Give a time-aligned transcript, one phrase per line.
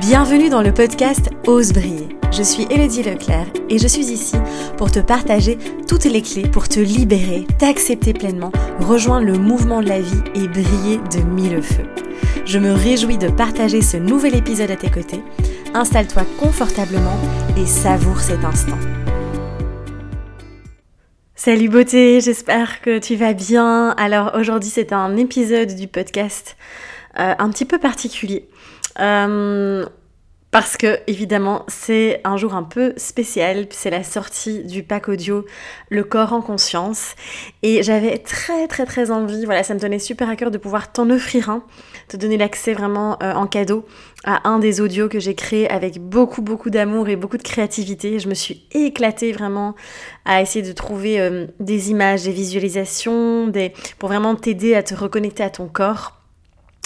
[0.00, 2.08] Bienvenue dans le podcast Ose briller.
[2.32, 4.34] Je suis Elodie Leclerc et je suis ici
[4.76, 8.50] pour te partager toutes les clés pour te libérer, t'accepter pleinement,
[8.80, 11.86] rejoindre le mouvement de la vie et briller de mille feux.
[12.44, 15.22] Je me réjouis de partager ce nouvel épisode à tes côtés.
[15.74, 17.16] Installe-toi confortablement
[17.56, 18.78] et savoure cet instant.
[21.36, 23.90] Salut beauté, j'espère que tu vas bien.
[23.90, 26.56] Alors aujourd'hui c'est un épisode du podcast
[27.20, 28.48] euh, un petit peu particulier.
[29.00, 29.84] Euh,
[30.54, 35.44] parce que évidemment c'est un jour un peu spécial, c'est la sortie du pack audio
[35.90, 37.16] Le corps en conscience
[37.64, 40.92] et j'avais très très très envie, voilà ça me tenait super à cœur de pouvoir
[40.92, 41.64] t'en offrir un,
[42.06, 43.84] te donner l'accès vraiment euh, en cadeau
[44.24, 48.20] à un des audios que j'ai créé avec beaucoup beaucoup d'amour et beaucoup de créativité.
[48.20, 49.74] Je me suis éclatée vraiment
[50.24, 53.72] à essayer de trouver euh, des images, des visualisations, des...
[53.98, 56.12] pour vraiment t'aider à te reconnecter à ton corps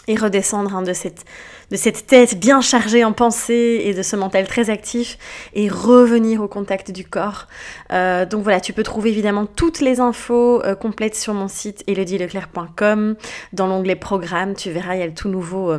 [0.09, 1.25] et redescendre de, cette,
[1.70, 5.19] de cette tête bien chargée en pensée et de ce mental très actif
[5.55, 7.47] et revenir au contact du corps.
[7.92, 11.84] Euh, donc voilà, tu peux trouver évidemment toutes les infos euh, complètes sur mon site
[11.86, 13.16] elodieleclerc.com.
[13.52, 15.70] Dans l'onglet programme, tu verras, il y a le tout nouveau...
[15.70, 15.78] Euh,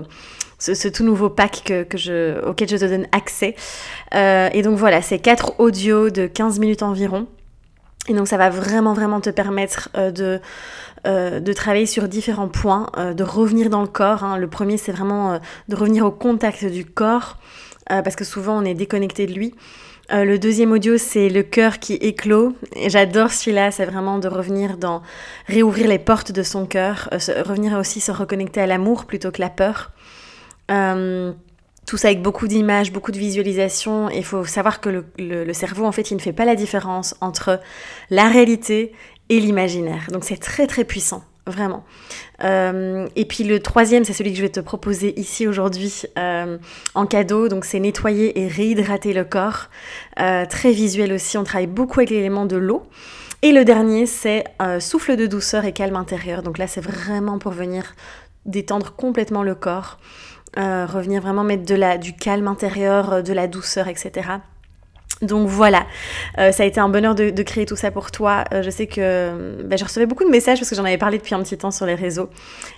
[0.61, 3.55] ce, tout nouveau pack que, que je, auquel je te donne accès.
[4.11, 7.27] et donc voilà, c'est quatre audios de 15 minutes environ.
[8.09, 10.41] Et donc ça va vraiment vraiment te permettre de
[11.07, 14.25] euh, de travailler sur différents points, euh, de revenir dans le corps.
[14.25, 14.37] Hein.
[14.37, 17.37] Le premier, c'est vraiment euh, de revenir au contact du corps,
[17.87, 19.55] parce que souvent on est déconnecté de lui.
[20.11, 22.53] le deuxième audio, c'est le cœur qui éclot.
[22.75, 25.01] Et j'adore celui-là, c'est vraiment de revenir dans
[25.47, 27.09] réouvrir les portes de son cœur,
[27.47, 29.91] revenir aussi se reconnecter à l'amour plutôt que la peur.
[31.89, 34.11] Tout ça avec beaucoup d'images, beaucoup de visualisations.
[34.11, 37.59] Il faut savoir que le, cerveau, en fait, il ne fait pas la différence entre
[38.11, 38.93] la réalité
[39.29, 40.05] et l'imaginaire.
[40.11, 41.83] Donc c'est très très puissant, vraiment.
[42.43, 46.59] Euh, et puis le troisième, c'est celui que je vais te proposer ici aujourd'hui euh,
[46.93, 47.47] en cadeau.
[47.47, 49.69] Donc c'est nettoyer et réhydrater le corps.
[50.19, 52.83] Euh, très visuel aussi, on travaille beaucoup avec l'élément de l'eau.
[53.41, 54.43] Et le dernier, c'est
[54.79, 56.43] souffle de douceur et calme intérieur.
[56.43, 57.95] Donc là, c'est vraiment pour venir
[58.45, 59.99] détendre complètement le corps.
[60.55, 64.39] revenir vraiment mettre de du calme intérieur, de la douceur, etc.
[65.21, 65.85] Donc voilà,
[66.37, 68.45] euh, ça a été un bonheur de, créer tout ça pour toi.
[68.53, 71.17] Euh, je sais que bah, je recevais beaucoup de messages parce que j'en avais parlé
[71.17, 72.29] depuis un petit temps sur les réseaux.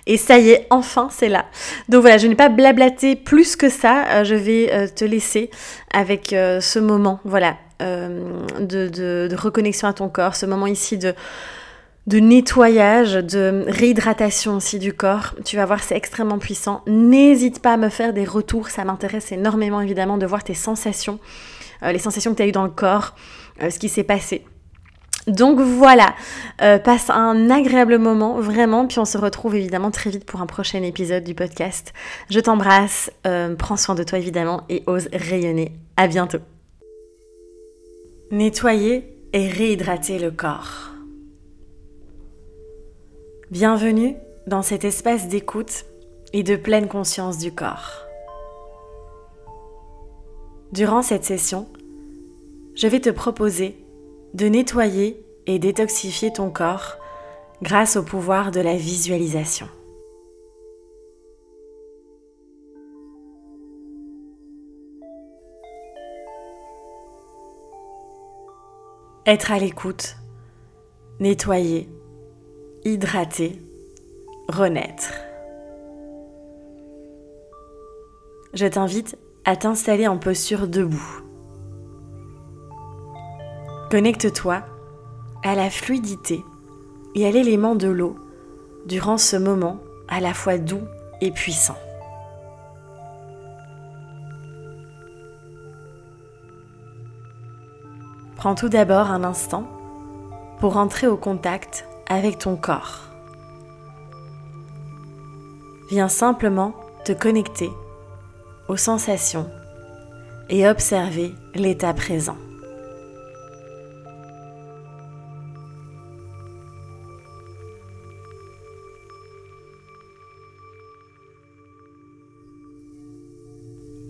[0.06, 1.44] Et ça y est, enfin c'est là.
[1.88, 4.06] Donc voilà, je n'ai pas blablaté plus que ça.
[4.08, 5.50] Euh, je vais te laisser
[5.92, 11.14] avec ce moment, voilà, de, de, reconnexion à ton corps, ce moment ici de
[12.06, 15.34] de nettoyage, de réhydratation aussi du corps.
[15.44, 16.82] Tu vas voir, c'est extrêmement puissant.
[16.86, 21.20] N'hésite pas à me faire des retours, ça m'intéresse énormément évidemment de voir tes sensations.
[21.82, 23.14] Euh, les sensations que tu as eues dans le corps,
[23.62, 24.44] euh, ce qui s'est passé.
[25.28, 26.16] Donc voilà,
[26.62, 30.46] euh, passe un agréable moment, vraiment, puis on se retrouve évidemment très vite pour un
[30.46, 31.92] prochain épisode du podcast.
[32.28, 33.12] Je t'embrasse,
[33.56, 35.72] prends soin de toi évidemment et ose rayonner.
[35.96, 36.38] À bientôt.
[38.32, 40.91] Nettoyer et réhydrater le corps.
[43.52, 45.84] Bienvenue dans cet espace d'écoute
[46.32, 48.06] et de pleine conscience du corps.
[50.72, 51.68] Durant cette session,
[52.74, 53.76] je vais te proposer
[54.32, 56.96] de nettoyer et détoxifier ton corps
[57.60, 59.68] grâce au pouvoir de la visualisation.
[69.26, 70.16] Être à l'écoute,
[71.20, 71.90] nettoyer,
[72.84, 73.60] hydrater,
[74.48, 75.12] renaître.
[78.54, 81.22] Je t'invite à t'installer en posture debout.
[83.90, 84.62] Connecte-toi
[85.44, 86.44] à la fluidité
[87.14, 88.16] et à l'élément de l'eau
[88.86, 89.78] durant ce moment
[90.08, 90.82] à la fois doux
[91.20, 91.78] et puissant.
[98.36, 99.68] Prends tout d'abord un instant
[100.58, 103.00] pour entrer au contact avec ton corps.
[105.90, 107.70] Viens simplement te connecter
[108.68, 109.50] aux sensations
[110.48, 112.36] et observer l'état présent.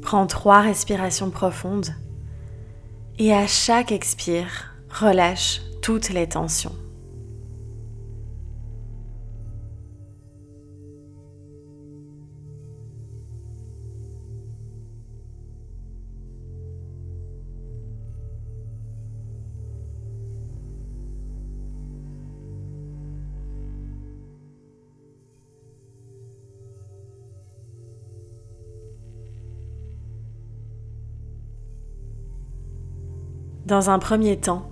[0.02, 1.94] Prends trois respirations profondes
[3.18, 6.81] et à chaque expire, relâche toutes les tensions.
[33.72, 34.70] Dans un premier temps,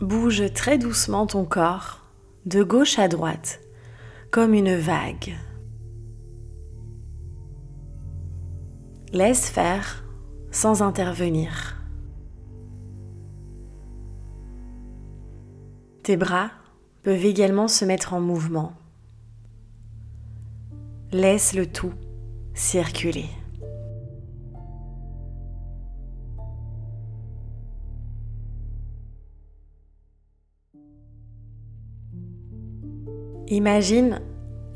[0.00, 2.00] bouge très doucement ton corps
[2.46, 3.60] de gauche à droite
[4.30, 5.36] comme une vague.
[9.12, 10.02] Laisse faire
[10.50, 11.76] sans intervenir.
[16.02, 16.48] Tes bras
[17.02, 18.72] peuvent également se mettre en mouvement.
[21.12, 21.92] Laisse le tout
[22.54, 23.28] circuler.
[33.52, 34.20] Imagine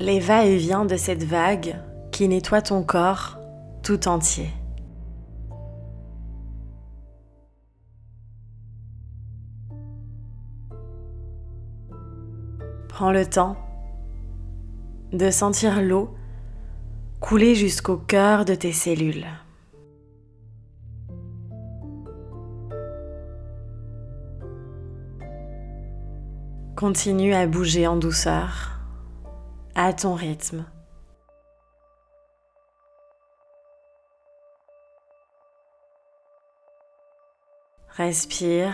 [0.01, 1.77] les va-et-vient de cette vague
[2.11, 3.39] qui nettoie ton corps
[3.83, 4.49] tout entier.
[12.89, 13.55] Prends le temps
[15.13, 16.13] de sentir l'eau
[17.21, 19.25] couler jusqu'au cœur de tes cellules.
[26.75, 28.81] Continue à bouger en douceur,
[29.75, 30.65] à ton rythme.
[37.87, 38.73] Respire,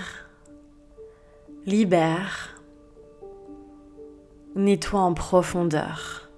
[1.68, 2.60] libère,
[4.56, 6.31] nettoie en profondeur.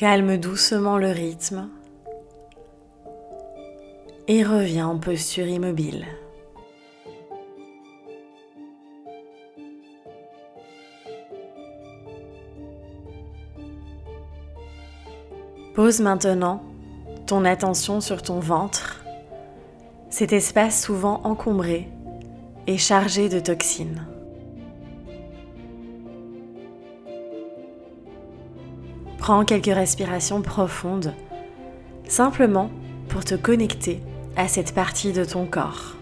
[0.00, 1.68] Calme doucement le rythme
[4.28, 6.06] et reviens en posture immobile.
[15.74, 16.62] Pose maintenant
[17.26, 19.04] ton attention sur ton ventre,
[20.08, 21.90] cet espace souvent encombré
[22.66, 24.06] et chargé de toxines.
[29.20, 31.12] Prends quelques respirations profondes,
[32.08, 32.70] simplement
[33.10, 34.00] pour te connecter
[34.34, 35.94] à cette partie de ton corps.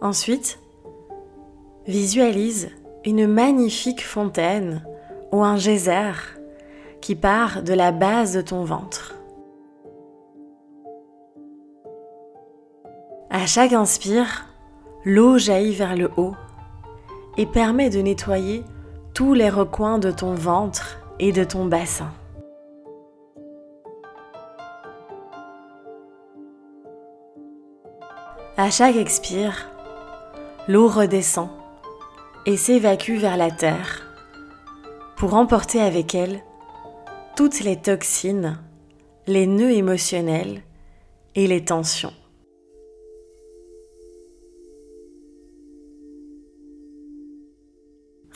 [0.00, 0.58] Ensuite,
[1.86, 2.70] visualise
[3.04, 4.84] une magnifique fontaine
[5.30, 6.12] ou un geyser
[7.00, 9.17] qui part de la base de ton ventre.
[13.40, 14.46] À chaque inspire,
[15.04, 16.34] l'eau jaillit vers le haut
[17.36, 18.64] et permet de nettoyer
[19.14, 22.10] tous les recoins de ton ventre et de ton bassin.
[28.56, 29.70] À chaque expire,
[30.66, 31.48] l'eau redescend
[32.44, 34.02] et s'évacue vers la terre
[35.16, 36.40] pour emporter avec elle
[37.36, 38.58] toutes les toxines,
[39.28, 40.60] les nœuds émotionnels
[41.36, 42.12] et les tensions.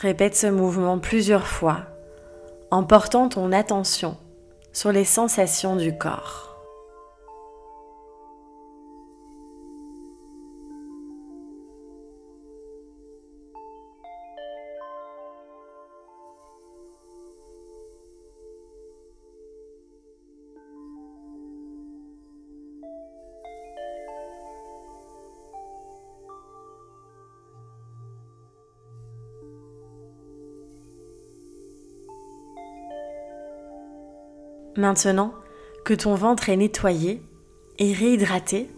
[0.03, 1.85] Répète ce mouvement plusieurs fois
[2.71, 4.17] en portant ton attention
[4.73, 6.52] sur les sensations du corps.
[34.83, 35.33] Maintenant
[35.85, 37.21] que ton ventre est nettoyé
[37.79, 38.69] et réhydraté,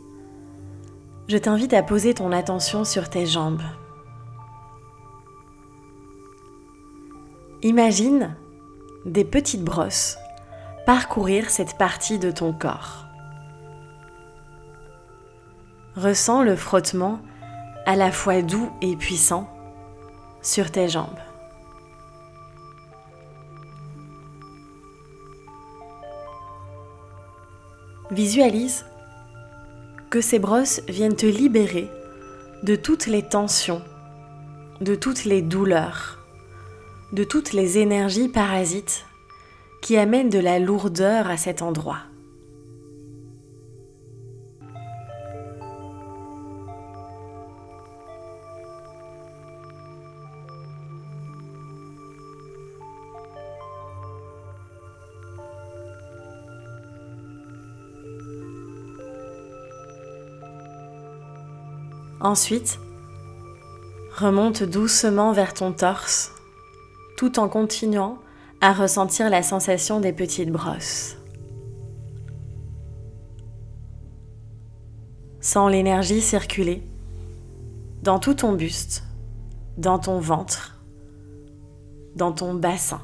[1.28, 3.64] je t'invite à poser ton attention sur tes jambes.
[7.64, 8.36] Imagine
[9.08, 10.20] des petites brosses
[10.86, 13.08] parcourir cette partie de ton corps.
[15.96, 17.18] Ressens le frottement
[17.88, 19.50] à la fois doux et puissant
[20.44, 21.18] sur tes jambes.
[28.12, 28.86] Visualise
[30.12, 31.90] que ces brosses viennent te libérer
[32.62, 33.82] de toutes les tensions,
[34.80, 36.20] de toutes les douleurs,
[37.14, 39.06] de toutes les énergies parasites
[39.82, 42.00] qui amènent de la lourdeur à cet endroit.
[62.26, 62.80] Ensuite,
[64.16, 66.32] remonte doucement vers ton torse
[67.18, 68.18] tout en continuant
[68.62, 71.18] à ressentir la sensation des petites brosses.
[75.40, 76.82] Sens l'énergie circuler
[78.02, 79.04] dans tout ton buste,
[79.78, 80.80] dans ton ventre,
[82.16, 83.02] dans ton bassin.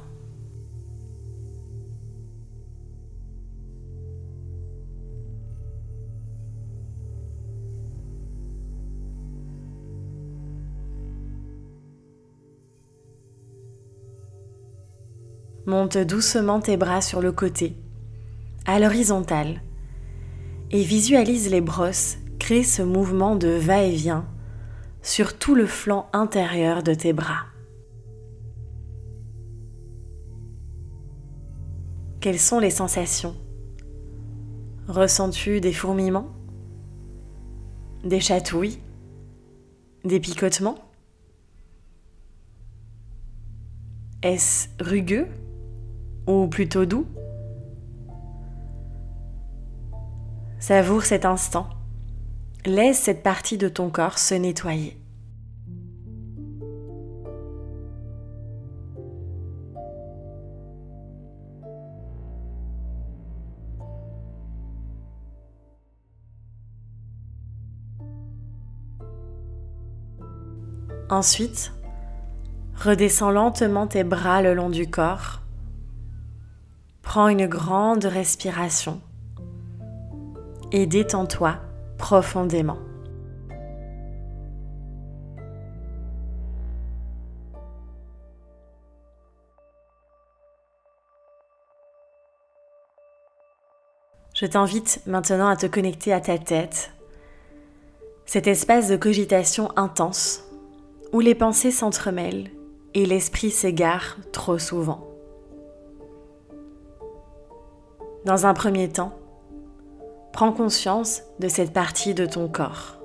[15.71, 17.77] Monte doucement tes bras sur le côté,
[18.65, 19.61] à l'horizontale,
[20.69, 24.27] et visualise les brosses créer ce mouvement de va-et-vient
[25.01, 27.45] sur tout le flanc intérieur de tes bras.
[32.19, 33.37] Quelles sont les sensations?
[34.89, 36.27] Ressens-tu des fourmillements?
[38.03, 38.81] Des chatouilles?
[40.03, 40.79] Des picotements?
[44.21, 45.27] Est-ce rugueux?
[46.31, 47.05] Ou plutôt doux?
[50.59, 51.67] Savoure cet instant.
[52.65, 54.97] Laisse cette partie de ton corps se nettoyer.
[71.09, 71.73] Ensuite,
[72.77, 75.40] redescends lentement tes bras le long du corps
[77.01, 79.01] Prends une grande respiration
[80.71, 81.57] et détends-toi
[81.97, 82.77] profondément.
[94.33, 96.91] Je t'invite maintenant à te connecter à ta tête,
[98.25, 100.41] cet espace de cogitation intense
[101.13, 102.49] où les pensées s'entremêlent
[102.95, 105.10] et l'esprit s'égare trop souvent.
[108.23, 109.13] Dans un premier temps,
[110.31, 112.97] prends conscience de cette partie de ton corps.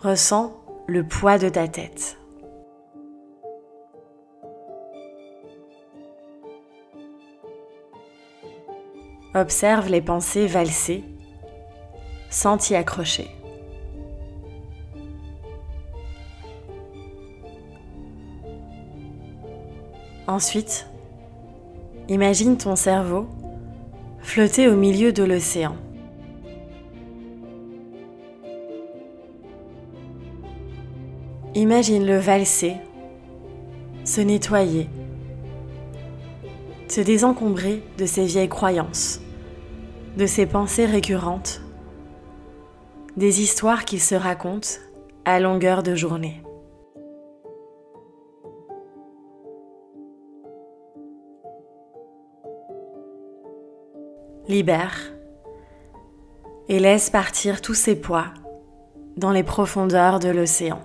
[0.00, 0.56] Ressens
[0.86, 2.16] le poids de ta tête.
[9.34, 11.04] Observe les pensées valser
[12.30, 13.28] sans t'y accrocher.
[20.26, 20.88] Ensuite,
[22.10, 23.26] Imagine ton cerveau
[24.20, 25.74] flotter au milieu de l'océan.
[31.54, 32.74] Imagine-le valser,
[34.04, 34.90] se nettoyer,
[36.88, 39.22] se désencombrer de ses vieilles croyances,
[40.18, 41.62] de ses pensées récurrentes,
[43.16, 44.80] des histoires qu'il se raconte
[45.24, 46.42] à longueur de journée.
[54.54, 54.96] Libère
[56.68, 58.26] et laisse partir tous ces poids
[59.16, 60.80] dans les profondeurs de l'océan.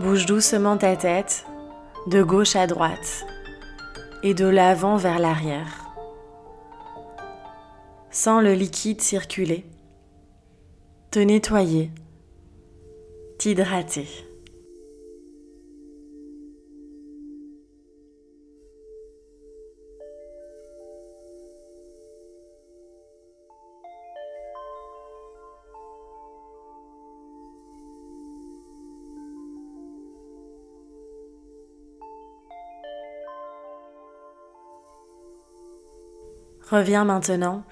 [0.00, 1.46] Bouge doucement ta tête
[2.08, 3.24] de gauche à droite
[4.24, 5.85] et de l'avant vers l'arrière.
[8.18, 9.66] Sens le liquide circuler,
[11.10, 11.90] te nettoyer,
[13.36, 14.08] t'hydrater.
[36.70, 37.62] Reviens maintenant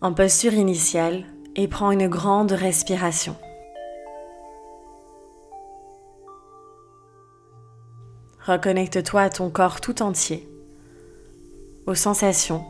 [0.00, 1.24] en posture initiale
[1.56, 3.36] et prends une grande respiration.
[8.46, 10.48] Reconnecte-toi à ton corps tout entier,
[11.86, 12.64] aux sensations,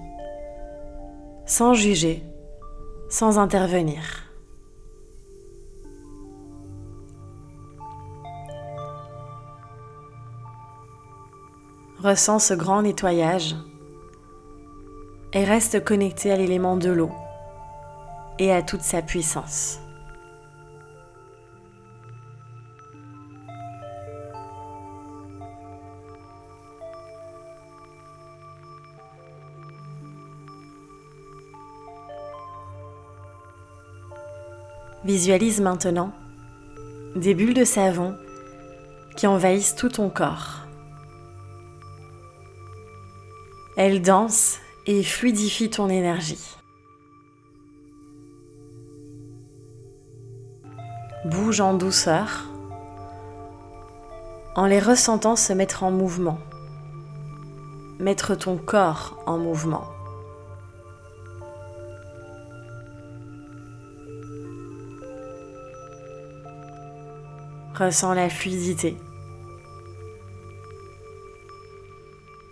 [1.47, 2.23] sans juger,
[3.11, 4.25] sans intervenir.
[12.01, 13.55] Ressens ce grand nettoyage
[15.33, 17.13] et reste connecté à l'élément de l'eau
[18.39, 19.81] et à toute sa puissance.
[35.05, 36.13] Visualise maintenant
[37.17, 38.15] des bulles de savon
[39.17, 40.67] qui envahissent tout ton corps
[43.77, 46.57] Elle danse et fluidifie ton énergie.
[51.27, 52.47] Bouge en douceur
[54.57, 56.39] en les ressentant se mettre en mouvement.
[58.01, 59.85] Mettre ton corps en mouvement.
[67.75, 68.97] Ressens la fluidité.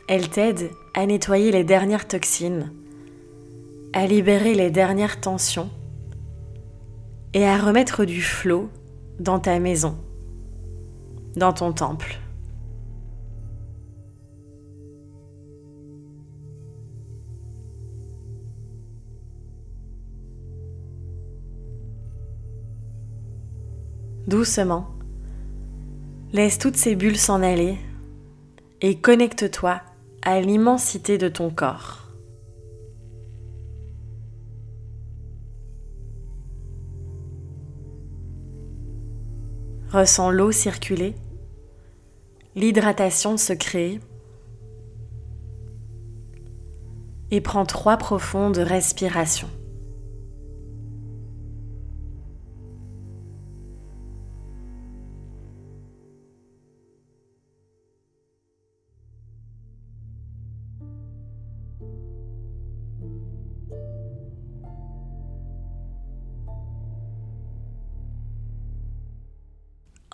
[0.06, 2.72] Elle t'aide à nettoyer les dernières toxines,
[3.92, 5.68] à libérer les dernières tensions
[7.34, 8.70] et à remettre du flot
[9.20, 9.98] dans ta maison,
[11.36, 12.18] dans ton temple.
[24.26, 24.88] Doucement,
[26.32, 27.76] laisse toutes ces bulles s'en aller
[28.80, 29.82] et connecte-toi
[30.26, 32.08] à l'immensité de ton corps.
[39.88, 41.14] Ressens l'eau circuler,
[42.56, 44.00] l'hydratation se créer
[47.30, 49.55] et prends trois profondes respirations.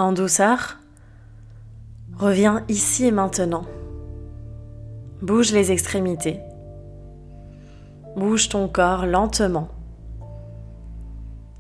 [0.02, 0.78] En douceur,
[2.18, 3.64] reviens ici et maintenant.
[5.20, 6.40] Bouge les extrémités.
[8.16, 9.68] Bouge ton corps lentement.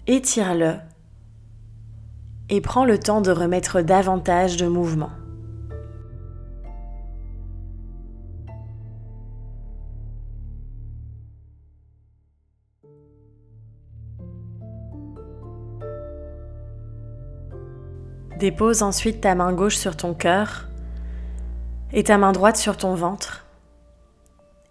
[0.08, 0.74] Étire-le
[2.48, 5.12] et prends le temps de remettre davantage de mouvement.
[18.42, 20.66] Dépose ensuite ta main gauche sur ton cœur
[21.92, 23.46] et ta main droite sur ton ventre.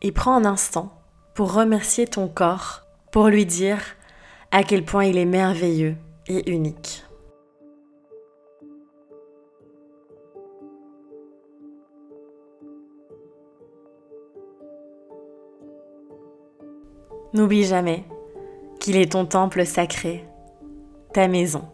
[0.02, 0.92] Et prends un instant
[1.36, 2.82] pour remercier ton corps,
[3.14, 3.80] pour lui dire
[4.52, 5.96] à quel point il est merveilleux
[6.28, 7.06] et unique.
[17.32, 18.04] N'oublie jamais
[18.82, 20.26] qu'il est ton temple sacré,
[21.14, 21.70] ta maison.